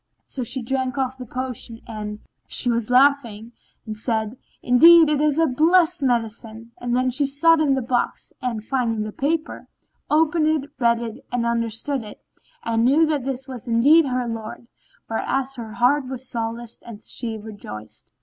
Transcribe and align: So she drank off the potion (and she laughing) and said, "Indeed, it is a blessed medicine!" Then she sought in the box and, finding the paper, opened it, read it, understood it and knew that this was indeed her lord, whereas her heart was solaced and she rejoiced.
So 0.25 0.43
she 0.43 0.63
drank 0.63 0.97
off 0.97 1.19
the 1.19 1.27
potion 1.27 1.79
(and 1.85 2.17
she 2.47 2.71
laughing) 2.71 3.51
and 3.85 3.95
said, 3.95 4.35
"Indeed, 4.63 5.09
it 5.09 5.21
is 5.21 5.37
a 5.37 5.45
blessed 5.45 6.01
medicine!" 6.01 6.71
Then 6.81 7.11
she 7.11 7.27
sought 7.27 7.61
in 7.61 7.75
the 7.75 7.83
box 7.83 8.33
and, 8.41 8.63
finding 8.65 9.03
the 9.03 9.11
paper, 9.11 9.67
opened 10.09 10.47
it, 10.47 10.71
read 10.79 11.01
it, 11.01 11.23
understood 11.31 12.03
it 12.03 12.19
and 12.63 12.83
knew 12.83 13.05
that 13.05 13.25
this 13.25 13.47
was 13.47 13.67
indeed 13.67 14.07
her 14.07 14.27
lord, 14.27 14.65
whereas 15.05 15.53
her 15.53 15.73
heart 15.73 16.07
was 16.07 16.27
solaced 16.27 16.81
and 16.83 17.03
she 17.03 17.37
rejoiced. 17.37 18.11